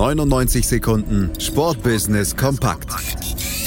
[0.00, 2.88] 99 Sekunden Sportbusiness kompakt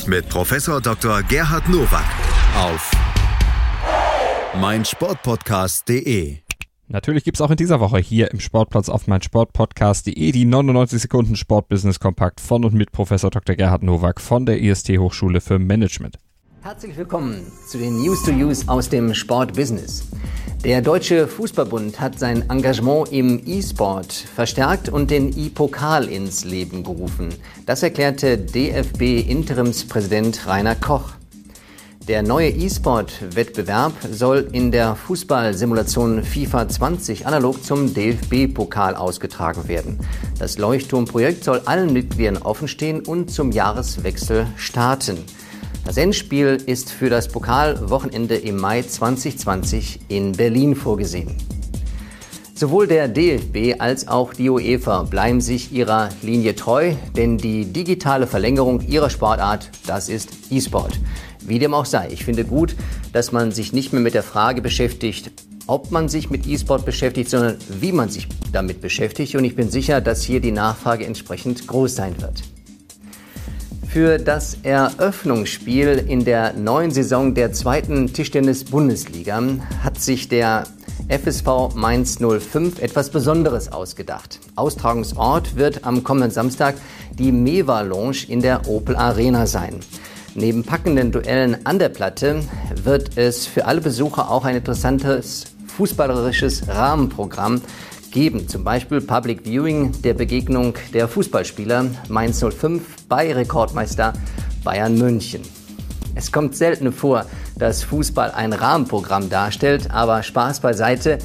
[0.08, 1.22] mit Professor Dr.
[1.22, 2.08] Gerhard Nowak
[2.58, 2.92] auf
[4.60, 6.38] meinsportpodcast.de.
[6.88, 11.36] Natürlich gibt es auch in dieser Woche hier im Sportplatz auf meinsportpodcast.de die 99 Sekunden
[11.36, 13.56] Sportbusiness kompakt von und mit Professor Dr.
[13.56, 16.18] Gerhard Nowak von der IST Hochschule für Management.
[16.64, 20.06] Herzlich willkommen zu den News to Use aus dem Sportbusiness.
[20.64, 27.36] Der Deutsche Fußballbund hat sein Engagement im E-Sport verstärkt und den E-Pokal ins Leben gerufen.
[27.66, 31.12] Das erklärte DFB-Interimspräsident Rainer Koch.
[32.08, 40.00] Der neue E-Sport-Wettbewerb soll in der Fußballsimulation FIFA 20 analog zum DFB-Pokal ausgetragen werden.
[40.40, 45.18] Das Leuchtturmprojekt soll allen Mitgliedern offenstehen und zum Jahreswechsel starten.
[45.86, 51.36] Das Endspiel ist für das Pokalwochenende im Mai 2020 in Berlin vorgesehen.
[52.56, 58.28] Sowohl der DFB als auch die UEFA bleiben sich ihrer Linie treu, denn die digitale
[58.28, 61.00] Verlängerung ihrer Sportart, das ist E-Sport.
[61.42, 62.76] Wie dem auch sei, ich finde gut,
[63.12, 65.32] dass man sich nicht mehr mit der Frage beschäftigt,
[65.68, 69.36] ob man sich mit E-Sport beschäftigt, sondern wie man sich damit beschäftigt.
[69.36, 72.44] Und ich bin sicher, dass hier die Nachfrage entsprechend groß sein wird.
[73.94, 79.40] Für das Eröffnungsspiel in der neuen Saison der zweiten Tischtennis-Bundesliga
[79.84, 80.64] hat sich der
[81.10, 84.40] FSV Mainz 05 etwas Besonderes ausgedacht.
[84.56, 86.74] Austragungsort wird am kommenden Samstag
[87.20, 89.80] die Meva Lounge in der Opel Arena sein.
[90.34, 92.42] Neben packenden Duellen an der Platte
[92.84, 95.46] wird es für alle Besucher auch ein interessantes
[95.78, 97.62] fußballerisches Rahmenprogramm
[98.14, 98.48] geben.
[98.48, 104.14] Zum Beispiel Public Viewing der Begegnung der Fußballspieler Mainz 05 bei Rekordmeister
[104.64, 105.42] Bayern München.
[106.16, 107.26] Es kommt selten vor,
[107.58, 111.18] dass Fußball ein Rahmenprogramm darstellt, aber Spaß beiseite.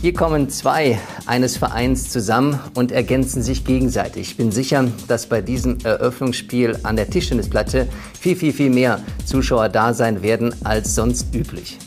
[0.00, 4.30] Hier kommen zwei eines Vereins zusammen und ergänzen sich gegenseitig.
[4.30, 9.68] Ich bin sicher, dass bei diesem Eröffnungsspiel an der Tischtennisplatte viel, viel, viel mehr Zuschauer
[9.68, 11.78] da sein werden als sonst üblich.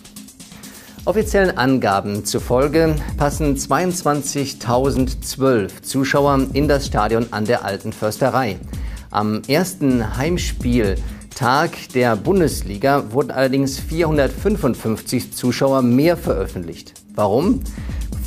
[1.04, 8.60] Offiziellen Angaben zufolge passen 22.012 Zuschauer in das Stadion an der Alten Försterei.
[9.10, 16.94] Am ersten Heimspieltag der Bundesliga wurden allerdings 455 Zuschauer mehr veröffentlicht.
[17.16, 17.62] Warum?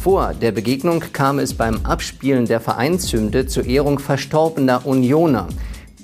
[0.02, 5.46] Vor der Begegnung kam es beim Abspielen der Vereinshymne zur Ehrung verstorbener Unioner,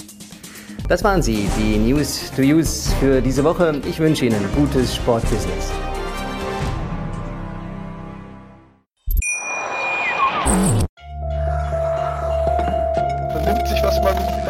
[0.88, 3.82] Das waren sie, die News to Use für diese Woche.
[3.90, 5.91] Ich wünsche Ihnen gutes Sportbusiness.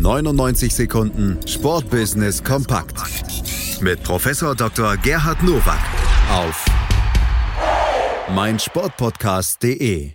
[0.00, 2.96] 99 Sekunden Sportbusiness kompakt
[3.80, 4.96] mit Professor Dr.
[4.96, 5.78] Gerhard Nowak
[6.30, 6.64] auf
[8.34, 10.12] meinsportpodcast.de.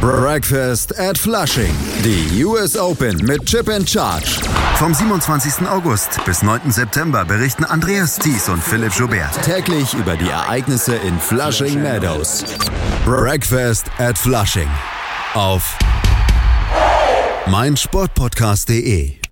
[0.00, 1.74] Breakfast at Flushing.
[2.04, 4.40] Die US Open mit Chip and Charge.
[4.76, 5.66] Vom 27.
[5.68, 6.70] August bis 9.
[6.70, 12.44] September berichten Andreas Thies und Philipp Joubert täglich über die Ereignisse in Flushing Meadows.
[13.04, 14.68] Breakfast at Flushing.
[15.34, 15.78] Auf
[17.46, 19.25] meinsportpodcast.de.